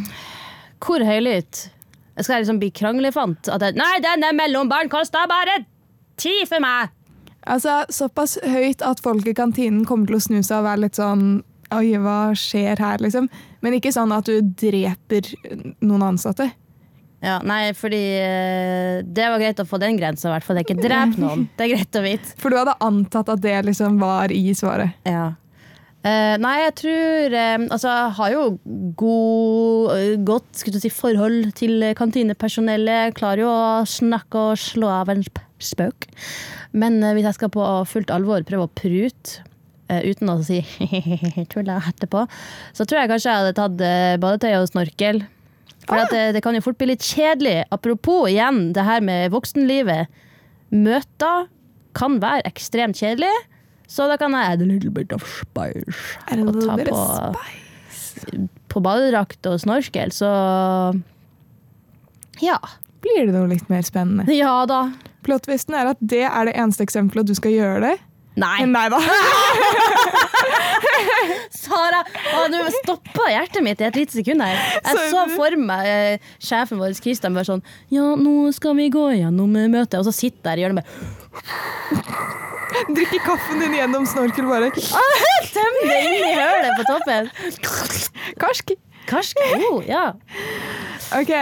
[0.82, 1.68] hvor høylytt?
[2.20, 3.50] Skal liksom bli kranglefant?
[3.52, 5.60] At jeg, Nei, denne mellombaren koster bare
[6.18, 6.94] ti for meg!
[7.48, 10.98] Altså, Såpass høyt at folk i kantinen kommer til å snu seg og være litt
[10.98, 11.28] sånn
[11.76, 13.26] Oi, hva skjer her, liksom?
[13.60, 15.26] Men ikke sånn at du dreper
[15.84, 16.46] noen ansatte.
[17.20, 20.56] Ja, nei, fordi eh, det var greit å få den grensa, i hvert fall.
[20.56, 21.44] Det er ikke drep noen.
[21.58, 22.32] Det er greit å vite.
[22.40, 24.96] For du hadde antatt at det liksom var i svaret.
[25.04, 25.32] Ja.
[26.06, 28.42] Eh, nei, jeg tror eh, Altså, jeg har jo
[29.00, 33.16] god, uh, godt skulle du si, forhold til kantinepersonellet.
[33.18, 35.24] Klarer jo å snakke og slå av en
[35.58, 36.06] spøk.
[36.70, 39.44] Men uh, hvis jeg skal på fullt alvor prøve å prute
[39.88, 40.58] uten å si
[41.52, 42.26] tulla etterpå,
[42.76, 43.78] så tror jeg kanskje jeg hadde tatt
[44.20, 45.22] badetøy og snorkel.
[45.86, 47.62] For at det, det kan jo fort bli litt kjedelig.
[47.72, 50.12] Apropos igjen det her med voksenlivet.
[50.76, 51.48] Møter
[51.96, 53.32] kan være ekstremt kjedelig.
[53.88, 56.18] Så da kan jeg add a little bit of spice.
[56.28, 57.36] Og little ta bit på, of
[58.68, 60.28] på badedrakt og snorkel, så
[62.42, 62.58] Ja.
[63.02, 64.26] Blir det noe litt mer spennende?
[64.34, 64.88] Ja da.
[65.26, 67.96] Plottvisten er at det er det eneste eksempelet du skal gjøre det.
[68.38, 68.62] Nei.
[68.70, 69.00] Nei da.
[71.58, 72.04] Sara!
[72.38, 74.54] Å, du stoppa hjertet mitt i et lite sekund her.
[74.78, 79.08] Jeg så for meg eh, sjefen vår Kristian bare sånn Ja, nå skal vi gå
[79.18, 79.98] gjennom møtet.
[79.98, 82.57] Og så sitter jeg i hjørnet bare
[82.96, 84.70] Drikke kaffen din gjennom snorkel, bare.
[85.54, 87.30] Tøm det inn i hølet på toppen.
[88.40, 88.74] Karsk.
[89.08, 89.40] Karsk.
[89.70, 90.12] Oh, ja.
[91.16, 91.32] Ok.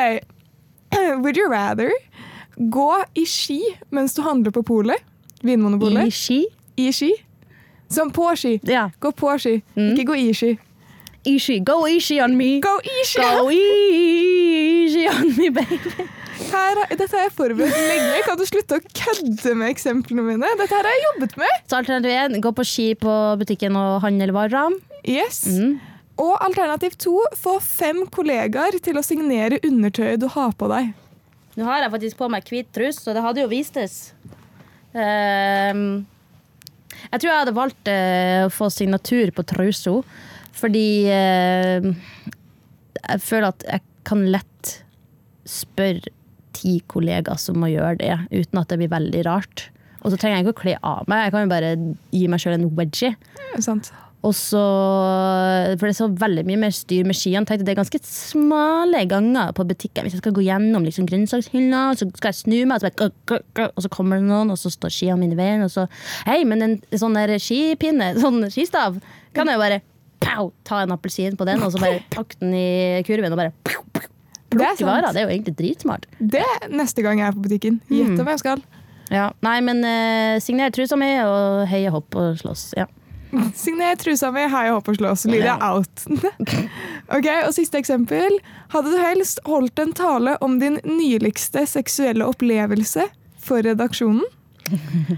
[1.23, 1.91] Would you rather
[2.57, 3.61] gå i ski
[3.91, 5.03] mens du handler på polet?
[6.07, 6.41] I ski.
[6.79, 7.11] I ski?
[7.93, 8.57] Som på ski.
[8.67, 8.89] Ja.
[9.01, 9.93] Gå på ski, Mm.
[9.95, 10.55] ikke gå i ski.
[11.27, 11.59] Ishi.
[11.67, 12.61] Go easy on me.
[12.63, 13.21] Go i ski!
[13.21, 16.07] Go easy on me, baby.
[16.37, 18.23] Her, dette har jeg forberedt lenge.
[18.27, 20.51] Kan du slutte å kødde med eksemplene mine?
[20.61, 21.63] Dette her har jeg jobbet med.
[21.71, 24.77] Så alternativ én, gå på ski på butikken og handle varer.
[25.07, 25.45] Yes.
[25.49, 25.79] Mm.
[26.23, 30.93] Og alternativ to, få fem kollegaer til å signere undertøyet du har på deg.
[31.57, 33.97] Nå har jeg faktisk på meg hvit trus, så det hadde jo vistes.
[34.97, 36.05] Ehm,
[37.13, 39.99] jeg tror jeg hadde valgt uh, å få signatur på trusa,
[40.57, 41.89] fordi uh,
[42.97, 44.77] jeg føler at jeg kan lett
[45.47, 46.16] spørre
[46.57, 49.69] ti kollegaer som må gjøre det, uten at det blir veldig rart.
[50.03, 51.77] Og så trenger jeg ikke å kle av meg, jeg kan jo bare
[52.15, 53.15] gi meg sjøl en wedgie.
[53.65, 53.93] Sant?
[54.27, 54.61] Og så,
[55.77, 57.47] For det er så veldig mye mer styr med skiene.
[57.47, 60.07] Tenkte det er ganske smale ganger på butikken.
[60.07, 63.11] Hvis jeg skal gå gjennom liksom, grønnsakshylla, så skal jeg snu meg, og så, bare,
[63.31, 65.67] gø, gø, og så kommer det noen, og så står skiene mine i veien.
[65.67, 65.87] Og så
[66.27, 68.99] Hei, men en sånn der skipinne, sånn skistav,
[69.37, 69.83] kan jeg jo bare
[70.27, 72.69] pow, ta en appelsin på den, og så bare pakke den i
[73.07, 73.86] kurven og bare pow,
[74.53, 75.13] plukke varer.
[75.13, 76.07] Det er jo egentlig dritsmart.
[76.19, 77.81] Det er neste gang jeg er på butikken.
[77.89, 77.97] Mm.
[77.99, 78.63] Gjett om jeg skal.
[79.13, 79.29] Ja.
[79.47, 82.73] Nei, men uh, signer trusa mi og heie hopp og slåss.
[82.79, 82.87] Ja.
[83.59, 85.27] Signer trusa mi, heie hopp og slåss.
[85.31, 85.73] Lydia Ja.
[85.75, 86.07] out.
[87.17, 88.39] ok, og Siste eksempel.
[88.75, 93.07] Hadde du helst holdt en tale om din nyligste seksuelle opplevelse
[93.47, 94.25] for redaksjonen?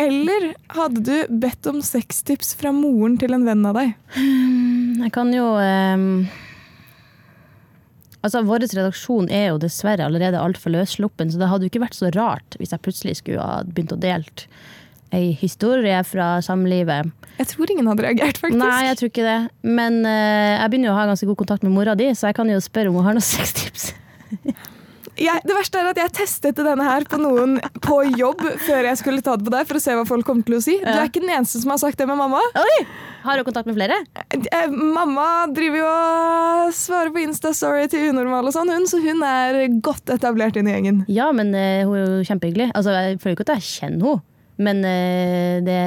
[0.00, 3.90] Eller hadde du bedt om sextips fra moren til en venn av deg?
[4.16, 6.06] Jeg kan jo ehm,
[8.20, 11.96] Altså, Vår redaksjon er jo dessverre allerede altfor løssluppen, så det hadde jo ikke vært
[11.96, 14.28] så rart hvis jeg plutselig skulle ha begynt å dele
[15.10, 17.10] ei historie fra samlivet.
[17.40, 18.60] Jeg tror ingen hadde reagert, faktisk.
[18.62, 19.38] Nei, jeg tror ikke det.
[19.66, 22.38] Men uh, jeg begynner jo å ha ganske god kontakt med mora di, så jeg
[22.38, 23.90] kan jo spørre om hun har noen sextips.
[25.20, 29.00] Jeg, det verste er at jeg testet denne her på noen på jobb før jeg
[29.00, 30.76] skulle ta det på deg, for å se hva folk kommer til å si.
[30.80, 32.40] Du er ikke den eneste som har sagt det med mamma.
[32.60, 32.76] Oi!
[33.20, 33.98] Har du kontakt med flere?
[34.32, 39.20] Eh, Mamma driver jo og svarer på Insta-story til unormal og sånn, hun, så hun
[39.26, 41.02] er godt etablert inn i gjengen.
[41.12, 42.70] Ja, men eh, hun er jo kjempehyggelig.
[42.72, 44.24] Altså, jeg føler ikke at jeg kjenner henne,
[44.60, 45.82] men eh, det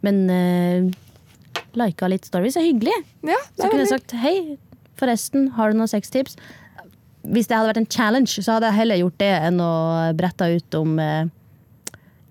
[0.00, 0.86] Men uh,
[1.76, 2.94] lika litt stories er hyggelig.
[3.20, 4.34] Ja, det Så er kunne jeg sagt hei,
[4.98, 6.38] forresten, har du noen sextips?
[7.22, 9.72] Hvis det hadde vært en challenge, så hadde jeg heller gjort det enn å
[10.16, 11.26] brette ut om eh,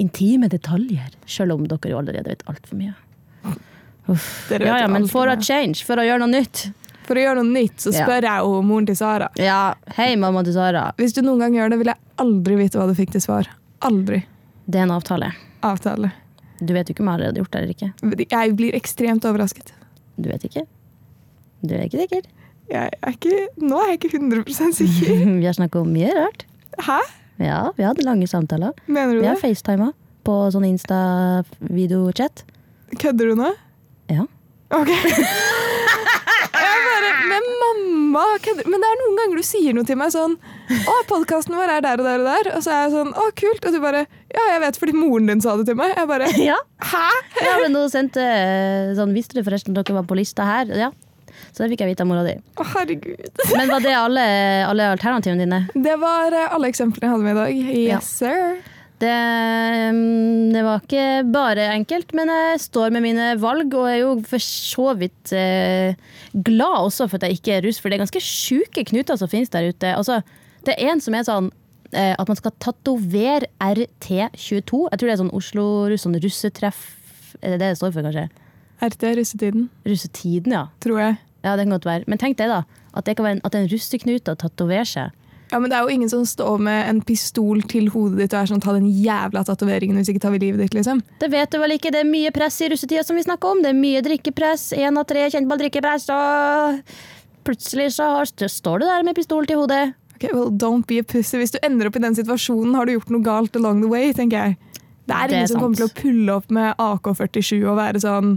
[0.01, 1.11] intime detaljer.
[1.29, 2.95] Selv om dere jo allerede vet altfor mye.
[4.09, 4.29] Uff.
[4.51, 6.71] Ja, ja, men for å change, for å gjøre noe nytt.
[7.05, 8.05] For å gjøre noe nytt, så Ja.
[8.05, 9.29] spør jeg jo moren til Sara.
[9.37, 10.91] Ja, hei, mamma til Sara.
[10.97, 13.47] Hvis du noen gang gjør det, vil jeg aldri vite hva du fikk til svar.
[13.81, 14.23] Aldri.
[14.69, 15.31] Det er en avtale.
[15.65, 16.11] Avtale.
[16.59, 18.27] Du vet jo ikke om jeg allerede har gjort det eller ikke.
[18.33, 19.71] Jeg blir ekstremt overrasket.
[20.19, 20.65] Du vet ikke.
[21.63, 22.21] Du er ikke sikker.
[22.69, 25.23] Jeg er ikke, nå er jeg ikke 100% sikker.
[25.41, 26.45] Vi har snakka om mye rart.
[26.85, 26.99] Hæ?
[27.39, 28.73] Ja, vi hadde lange samtaler.
[28.91, 29.41] Mener du Vi har det?
[29.41, 29.93] facetima
[30.27, 32.43] på sånn Insta-videochat.
[32.99, 33.51] Kødder du nå?
[34.11, 34.25] Ja.
[34.75, 34.91] Ok.
[36.59, 40.11] Jeg bare Men mamma kødder Men det er noen ganger du sier noe til meg
[40.13, 40.35] sånn
[40.75, 42.49] Å, podkasten vår er der og der og der.
[42.57, 43.65] Og så er jeg sånn Å, kult.
[43.69, 44.03] Og du bare
[44.35, 45.93] Ja, jeg vet fordi moren din sa det til meg.
[45.97, 46.57] Jeg bare ja.
[46.91, 47.05] Hæ?
[47.45, 48.25] Ja, men hun sendte
[48.99, 50.73] sånn Visste du forresten at dere var på lista her?
[50.77, 50.91] Ja.
[51.51, 52.35] Så det fikk jeg vite av mora di.
[52.55, 53.45] Å, herregud.
[53.57, 54.25] Men var det alle,
[54.67, 55.61] alle alternativene dine?
[55.73, 57.55] Det var eh, alle eksemplene jeg hadde med i dag.
[57.59, 57.97] Ja.
[57.99, 58.59] Yes, sir.
[58.99, 59.11] Det,
[59.95, 64.09] mm, det var ikke bare enkelt, men jeg står med mine valg og er jo
[64.27, 65.95] for så vidt eh,
[66.33, 69.31] glad også for at jeg ikke er russ, for det er ganske sjuke knuter som
[69.31, 69.93] finnes der ute.
[69.95, 70.19] Altså,
[70.67, 71.47] det er en som er sånn
[71.93, 74.83] eh, at man skal tatovere RT22.
[74.91, 76.83] Jeg tror det er sånn Oslo-russ, sånn russetreff.
[77.39, 78.27] Er det det det står for, kanskje?
[78.79, 80.67] RT russetiden, Russetiden, ja.
[80.83, 81.17] tror jeg.
[81.43, 82.03] Ja, det kan godt være.
[82.07, 82.63] Men tenk deg, da.
[82.93, 85.15] At det kan være en, at en russeknute tatoverer tatovere seg.
[85.49, 88.43] Ja, men Det er jo ingen som står med en pistol til hodet ditt og
[88.43, 91.01] er sånn ta den jævla tatoveringen hvis ikke tar vi livet ditt, liksom.
[91.21, 93.63] Det vet du vel ikke, det er mye press i russetida som vi snakker om.
[93.65, 94.69] Det er mye drikkepress.
[94.77, 96.83] Én av tre kjentball drikkepress, og
[97.47, 99.95] plutselig så har, står du der med pistol til hodet.
[100.19, 101.39] Ok, well, don't be a pussy.
[101.41, 104.13] Hvis du ender opp i den situasjonen, har du gjort noe galt along the way,
[104.13, 104.57] tenker jeg.
[105.09, 108.01] Det er Det er ingen som kommer til å pulle opp med AK-47 og være
[108.03, 108.35] sånn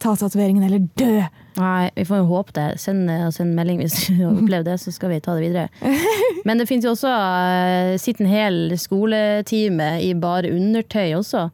[0.00, 1.26] ta tatoveringen eller dø.
[1.54, 2.66] Nei, vi får jo håpe det.
[2.82, 5.92] Send, en melding hvis du har opplevd det, så skal vi ta det videre.
[6.48, 11.46] Men det finnes jo også uh, sitt en hel skoletime i bare undertøy også.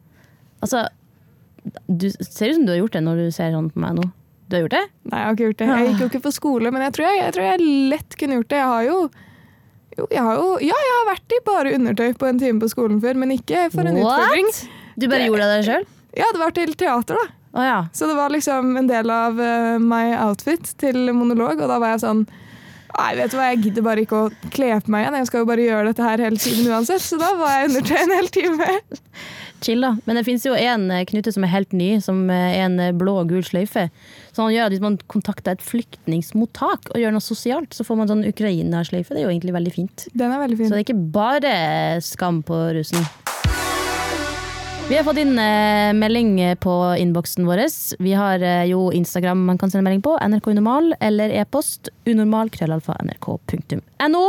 [0.61, 0.87] Altså,
[1.87, 4.07] du ser ut som du har gjort det når du ser sånn på meg nå.
[4.51, 4.85] Du har gjort det?
[5.07, 5.67] Nei, jeg har ikke gjort det.
[5.71, 8.39] Jeg gikk jo ikke på skole, men jeg tror jeg, jeg, tror jeg lett kunne
[8.39, 8.57] gjort det.
[8.59, 8.97] Jeg har jo,
[9.99, 12.71] jo, jeg har jo Ja, jeg har vært i bare undertøy på en time på
[12.73, 14.49] skolen før, men ikke for en utfordring.
[14.99, 15.87] Du bare gjorde det deg sjøl?
[16.19, 17.40] Ja, det var til teater, da.
[17.51, 17.79] Å ja.
[17.93, 21.95] Så det var liksom en del av uh, my outfit til monolog, og da var
[21.95, 22.25] jeg sånn
[22.91, 25.15] Nei, vet du hva, jeg gidder bare ikke å kle på meg igjen.
[25.21, 26.99] Jeg skal jo bare gjøre dette her hele tiden uansett.
[26.99, 28.67] Så da var jeg undertøy en hel time.
[29.63, 29.93] Chill, da.
[30.03, 32.97] Men det finnes jo en eh, knute som er helt ny, som eh, er en
[32.99, 33.87] blå og gul sløyfe.
[34.33, 38.01] Så han gjør at hvis man kontakter et flyktningmottak og gjør noe sosialt, så får
[38.01, 39.13] man sånn Ukraina-sløyfe.
[39.13, 40.07] Det er jo egentlig veldig fint.
[40.11, 41.55] Den er veldig Så det er ikke bare
[42.03, 43.05] skam på russen.
[44.91, 47.61] Vi har fått inn eh, melding på innboksen vår.
[48.03, 52.51] Vi har eh, jo Instagram man kan sende melding på, NRK Unormal, eller e-post unormal
[52.51, 54.23] krøllalfa nrk.no.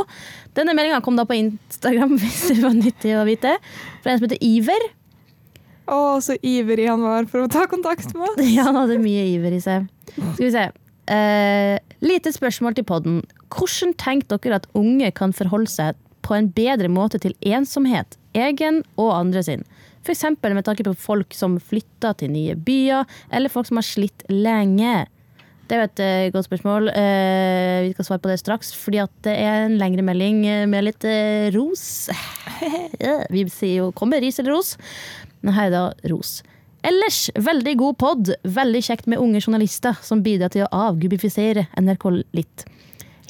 [0.54, 3.56] Denne meldinga kom da på Instagram, hvis det var nyttig å vite.
[4.04, 4.86] Fra en som heter Iver.
[5.90, 8.38] Å, så ivrig han var for å ta kontakt med oss.
[8.54, 9.90] Ja, han hadde mye iver i seg.
[10.14, 10.68] Skal vi se.
[11.10, 11.74] Eh,
[12.06, 13.22] lite spørsmål til podden.
[13.50, 18.84] Hvordan tenker dere at unge kan forholde seg på en bedre måte til ensomhet, egen
[18.94, 19.66] og andre sin?
[20.02, 20.24] F.eks.
[20.42, 25.04] med tanke på folk som flytter til nye byer, eller folk som har slitt lenge.
[25.68, 26.90] Det er jo et eh, godt spørsmål.
[26.90, 30.64] Eh, vi skal svare på det straks, fordi at det er en lengre melding eh,
[30.68, 31.06] med litt
[31.54, 32.10] ros.
[33.32, 34.76] Vi sier jo 'kommer ris eller ros',
[35.42, 36.42] er det ros.
[36.84, 38.34] Ellers veldig god pod.
[38.42, 42.66] Veldig kjekt med unge journalister som bidrar til å avgubifisere NRK litt.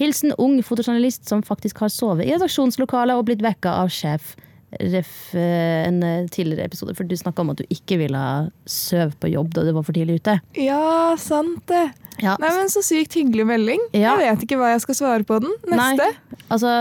[0.01, 4.35] Hilsen ung fotojournalist som faktisk har sovet i redaksjonslokalet og blitt vekka av sjef.
[4.81, 8.23] Ref eh, en eh, tidligere episode, for du snakka om at du ikke ville
[8.69, 10.39] sove på jobb da du var for tidlig ute.
[10.57, 11.83] Ja, sant det.
[12.23, 13.83] Ja, Nei, men Så sykt hyggelig melding.
[13.97, 14.15] Ja.
[14.21, 15.53] Jeg vet ikke hva jeg skal svare på den.
[15.69, 16.09] Neste.
[16.09, 16.73] Nei, altså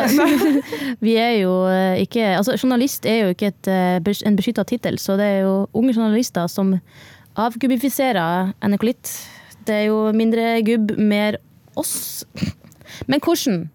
[1.06, 5.18] Vi er jo eh, ikke Altså, journalist er jo ikke et, en beskytta tittel, så
[5.20, 6.76] det er jo unge journalister som
[7.40, 9.14] avgubifiserer NRK litt.
[9.68, 11.40] Det er jo mindre gubb, mer
[11.80, 12.24] oss.
[13.08, 13.66] Men hvordan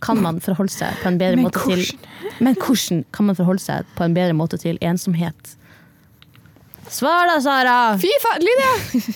[0.00, 3.60] kan man forholde seg på en bedre Men måte til Men hvordan kan man forholde
[3.64, 5.56] seg på en bedre måte til ensomhet?
[6.90, 7.74] Svar da, Sara!
[8.02, 8.70] Fy faen, Lydia!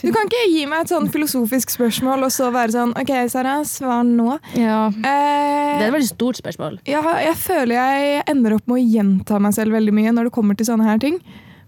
[0.04, 3.56] Du kan ikke gi meg et sånn filosofisk spørsmål og så være sånn OK, Sara,
[3.66, 4.36] svar nå.
[4.54, 4.84] Ja.
[4.94, 6.76] Eh, Det er et veldig stort spørsmål.
[6.86, 10.34] Jeg, jeg føler jeg ender opp med å gjenta meg selv veldig mye når det
[10.36, 11.18] kommer til sånne her ting.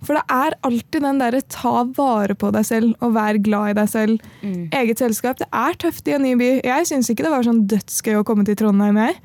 [0.04, 3.76] For det er alltid den derre ta vare på deg selv og vær glad i
[3.78, 4.26] deg selv.
[4.42, 4.66] Mm.
[4.76, 5.38] Eget selskap.
[5.40, 6.50] Det er tøft i en ny by.
[6.66, 8.98] Jeg syns ikke det var sånn dødsgøy å komme til Trondheim.
[9.00, 9.16] Jeg,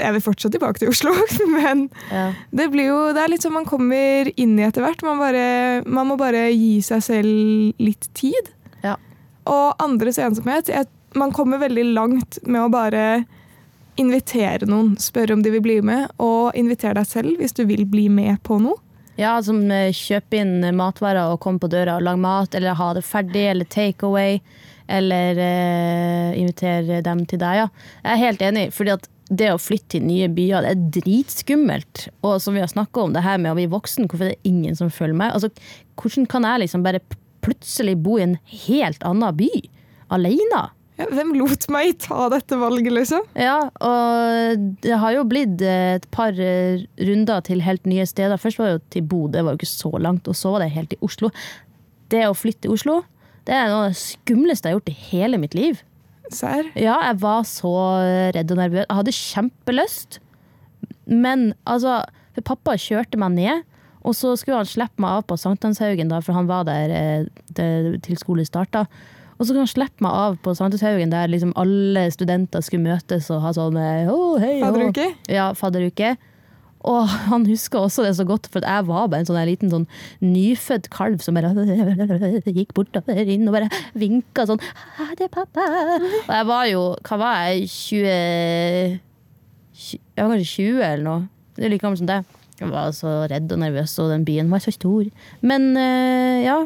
[0.00, 1.14] jeg vil fortsatt tilbake til Oslo,
[1.56, 2.26] men Ja.
[2.52, 5.02] det blir jo Det er litt sånn man kommer inn i etter hvert.
[5.06, 8.52] Man, bare, man må bare gi seg selv litt tid.
[8.84, 8.96] Ja.
[9.50, 10.68] Og andres ensomhet
[11.16, 13.24] Man kommer veldig langt med å bare
[14.00, 17.82] invitere noen, spørre om de vil bli med, og invitere deg selv hvis du vil
[17.90, 18.78] bli med på noe.
[19.20, 22.90] Ja, som kjøper kjøpe inn matvarer og komme på døra og lage mat, eller ha
[22.96, 24.38] det ferdig, eller take away,
[24.88, 27.58] eller eh, invitere dem til deg.
[27.60, 27.66] Ja.
[28.00, 32.06] Jeg er helt enig, fordi at det å flytte til nye byer, det er dritskummelt.
[32.26, 34.50] Og som vi har snakka om, det her med å bli voksen, hvorfor er det
[34.50, 35.36] ingen som følger meg?
[35.36, 35.52] Altså,
[36.00, 37.04] hvordan kan jeg liksom bare
[37.44, 39.52] plutselig bo i en helt annen by?
[40.16, 40.64] Alene?
[41.08, 43.24] Hvem lot meg ta dette valget, liksom?
[43.38, 48.40] Ja, og det har jo blitt eh, et par eh, runder til helt nye steder.
[48.40, 50.64] Først var det jo til Bodø, det var jo ikke så langt, og så var
[50.64, 51.30] det helt til Oslo.
[52.12, 53.00] Det å flytte til Oslo,
[53.48, 55.80] det er noe av det skumleste jeg har gjort i hele mitt liv.
[56.30, 56.66] Sær?
[56.78, 57.72] Ja, jeg var så
[58.36, 58.84] redd og nervøs.
[58.84, 60.20] Jeg hadde kjempelyst,
[61.10, 63.64] men altså For pappa kjørte meg ned,
[64.06, 68.20] og så skulle han slippe meg av på Sankthanshaugen, for han var der eh, til
[68.20, 68.84] skole starta.
[69.40, 73.30] Og så kunne han slippe meg av på Sankthanshaugen, der liksom alle studenter skulle møtes
[73.32, 74.66] og ha sånn oh, «Å, hei, oh.
[74.66, 75.06] Fadderuke?
[75.32, 76.18] Ja, fadderuke.
[76.88, 79.86] Og han husker også det så godt, for jeg var bare en sånn liten sånn
[80.24, 81.52] nyfødt kalv som bare
[82.58, 83.68] gikk bortover inn og bare
[84.00, 84.60] vinka sånn
[84.96, 85.66] Ha det, pappa.
[86.00, 87.68] Og jeg var jo Hva var jeg?
[87.74, 88.08] 20
[89.92, 91.28] Jeg var kanskje 20 eller noe.
[91.56, 92.36] Det er like gammel som deg.
[92.60, 95.08] Jeg var så redd og nervøs, og den byen var så stor.
[95.40, 96.58] Men eh, ja.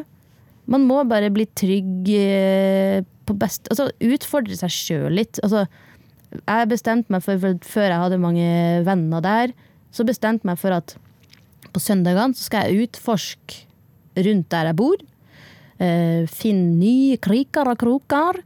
[0.71, 5.39] Man må bare bli trygg eh, på best Altså utfordre seg sjøl litt.
[5.45, 5.65] Altså,
[6.41, 8.47] jeg bestemte meg for, for Før jeg hadde mange
[8.87, 9.55] venner der,
[9.95, 10.95] så bestemte jeg meg for at
[11.75, 13.65] på søndagene skal jeg utforske
[14.25, 14.99] rundt der jeg bor.
[15.75, 18.39] Uh, finne nye kriker og kroker.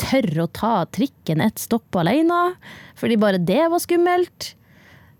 [0.00, 2.54] Tørre å ta trikken ett stopp alene,
[2.98, 4.52] fordi bare det var skummelt.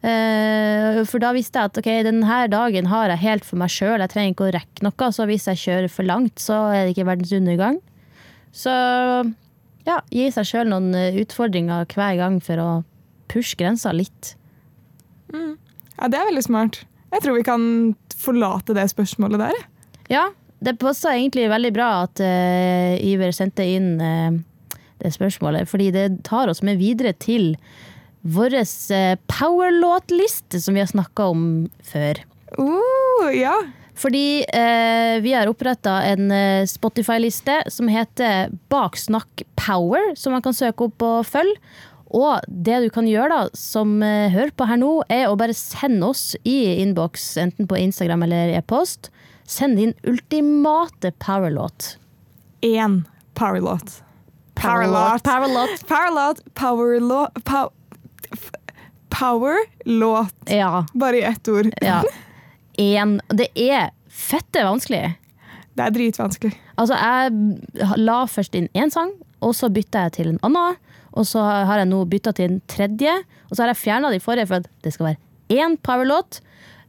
[0.03, 4.03] Eh, for da visste jeg at ok, denne dagen har jeg helt for meg sjøl,
[4.03, 5.11] jeg trenger ikke å rekke noe.
[5.15, 7.81] Så hvis jeg kjører for langt, så er det ikke verdens undergang.
[8.53, 8.73] Så
[9.87, 12.71] ja, gi seg sjøl noen eh, utfordringer hver gang for å
[13.33, 14.35] pushe grensa litt.
[15.33, 16.83] Ja, det er veldig smart.
[17.13, 17.65] Jeg tror vi kan
[18.19, 19.61] forlate det spørsmålet der.
[20.13, 20.27] Ja,
[20.65, 24.37] det passa egentlig veldig bra at uh, Iver sendte inn uh,
[25.03, 27.55] det spørsmålet, fordi det tar oss med videre til
[28.23, 31.47] vår uh, powerlåtliste som vi har snakka om
[31.87, 32.23] før.
[32.59, 33.57] Uh, ja.
[34.03, 40.57] Fordi eh, vi har oppretta en eh, Spotify-liste som heter Baksnakk Power, som man kan
[40.57, 41.59] søke opp og følge.
[42.13, 45.57] Og det du kan gjøre, da, som eh, hører på her nå, er å bare
[45.57, 49.13] sende oss i innboks, enten på Instagram eller e-post,
[49.49, 51.95] send din ultimate powerlåt.
[52.65, 53.03] Én
[53.39, 54.01] powerlåt.
[54.57, 55.23] Powerlåt.
[55.25, 55.87] Powerlåt.
[55.89, 56.45] Powerlåt.
[56.55, 56.55] Powerlåt.
[56.55, 56.77] Pow
[57.45, 57.82] Powerlåt.
[60.51, 60.85] Ja.
[60.95, 61.73] Bare i ett ord.
[61.81, 62.03] ja.
[62.81, 63.19] En.
[63.29, 65.11] Det er fette vanskelig.
[65.77, 66.55] Det er dritvanskelig.
[66.81, 69.13] Altså, jeg la først inn én sang,
[69.45, 70.79] og så bytta jeg til en annen.
[71.13, 73.13] Og så har jeg nå bytta til en tredje,
[73.51, 76.41] og så har jeg fjerna de forrige for at det skal være én powerlåt.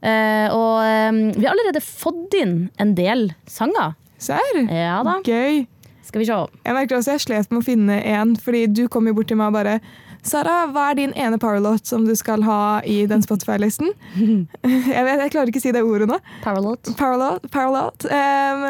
[0.04, 3.92] Uh, og um, vi har allerede fått inn en del sanger.
[4.20, 4.60] Serr?
[4.68, 5.18] Ja da.
[5.24, 5.66] Gøy.
[6.04, 6.36] Skal vi se.
[6.64, 9.40] Jeg merker også jeg slet med å finne en, fordi du kom jo bort til
[9.40, 9.78] meg og bare
[10.24, 13.90] Sara, hva er din ene powerlot som du skal ha i den Spotify-listen?
[14.16, 16.20] jeg, vet, jeg klarer ikke å si det ordet nå.
[16.44, 16.94] Powerlot.
[16.98, 17.48] Powerlåt.
[17.52, 18.06] powerlåt.
[18.08, 18.64] Um,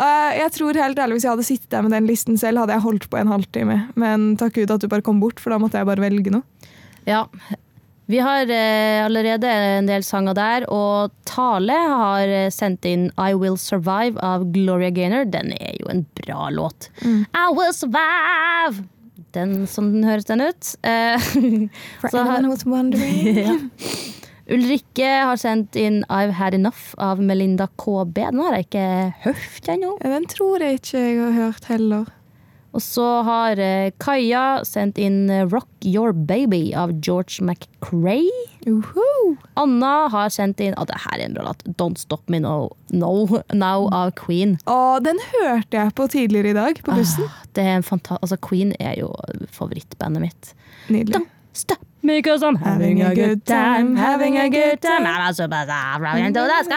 [0.00, 2.78] uh, jeg tror helt ærlig Hvis jeg hadde sittet der med den listen selv, hadde
[2.78, 3.82] jeg holdt på en halvtime.
[4.00, 6.72] Men takk Gud at du bare kom bort, for da måtte jeg bare velge noe.
[7.04, 7.26] Ja.
[8.10, 13.32] Vi har eh, allerede en del sanger der, og Tale har eh, sendt inn I
[13.38, 15.28] Will Survive av Gloria Gaynor.
[15.32, 16.90] Den er jo en bra låt.
[17.04, 18.82] I will survive!
[19.32, 20.74] Den, som den høres den ut.
[20.84, 21.18] Eh,
[22.02, 23.38] For anyone who's wondering.
[23.46, 23.58] ja.
[24.52, 28.16] Ulrikke har sendt inn I've Had Enough av Melinda KB.
[28.18, 28.88] Den har jeg ikke
[29.22, 29.94] hørt ennå.
[30.02, 32.10] Den tror jeg ikke jeg har hørt heller.
[32.72, 38.30] Og så har eh, Kaja sendt inn eh, Rock Your Baby av George McCrae.
[38.66, 39.36] Uhu.
[39.60, 41.64] Anna har sendt inn oh, det her er en bra låt.
[41.80, 43.12] Don't Stop Me No, no
[43.52, 44.56] Now av Queen.
[44.70, 47.28] Og den hørte jeg på tidligere i dag på bussen.
[47.28, 49.12] Ah, det er en fanta altså, Queen er jo
[49.52, 50.52] favorittbandet mitt.
[50.88, 51.20] Nydelig.
[51.20, 55.32] Don't stop me Because I'm having a good time, having a good time I'm a
[55.32, 56.74] superstar, running into the sky,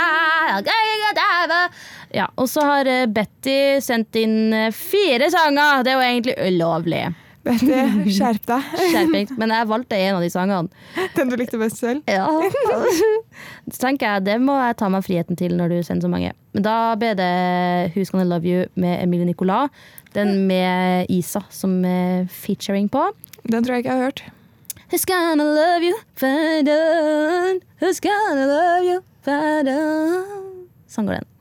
[0.52, 1.72] I'm a good time.
[2.14, 5.86] Ja, og så har eh, Betty sendt inn eh, fire sanger.
[5.86, 7.04] Det er jo egentlig ulovlig.
[7.46, 7.68] Betty,
[8.10, 8.70] skjerp deg.
[8.92, 9.28] Skjerping.
[9.38, 10.86] Men jeg valgte en av de sangene.
[11.14, 12.02] Den du likte best selv.
[12.10, 12.26] Ja.
[13.74, 16.32] Så tenker jeg, det må jeg ta meg friheten til når du sender så mange.
[16.58, 17.30] Men da ble det
[17.94, 19.70] Who's Gonna Love You med Emilie Nicolas.
[20.18, 23.04] Den med Isa som er featuring på.
[23.46, 24.26] Den tror jeg ikke jeg har hørt.
[24.90, 27.62] Who's gonna love you, Fadon?
[27.82, 30.66] Who's gonna love you, Fadon?
[30.90, 31.35] Sånn går den.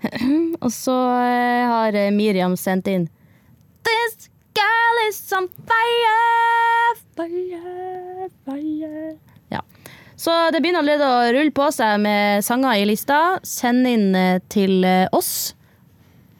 [0.64, 3.08] Og så eh, har eh, Miriam sendt inn
[3.84, 9.14] This girl is on fire, fire, fire.
[9.48, 9.62] Ja.
[10.16, 13.38] Så det begynner allerede å rulle på seg med sanger i lista.
[13.46, 14.84] Send inn eh, til
[15.16, 15.54] oss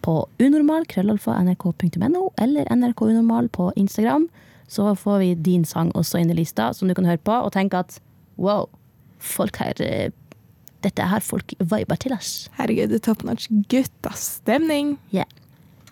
[0.04, 4.28] på unormal, krøllalfa, nrk.no, eller nrkunormal på Instagram.
[4.68, 7.52] Så får vi din sang også inn i lista, som du kan høre på, og
[7.56, 7.98] tenke at
[8.40, 8.68] wow,
[9.18, 10.12] folk her
[10.84, 12.48] Dette har folk viber til oss.
[12.56, 14.96] Herregud, det er top notch guttastemning.
[15.14, 15.28] Yeah.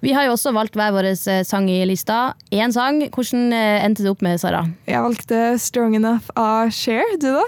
[0.00, 2.34] Vi har jo også valgt hver vår eh, sang i lista.
[2.54, 3.00] Én sang.
[3.10, 4.62] Hvordan eh, endte det opp med, Sara?
[4.86, 7.02] Jeg valgte Strong Enough av Cher.
[7.18, 7.46] Du, da?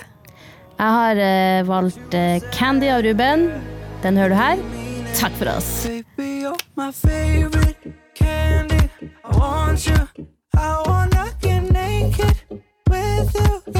[0.81, 3.51] Jeg har uh, valgt uh, Candy av Ruben.
[4.03, 4.63] Den hører du her.
[5.15, 5.85] Takk for oss.
[5.85, 8.89] Baby, you're my favorite candy.
[9.25, 10.01] I want you.
[10.57, 13.80] I wanna get naked with you.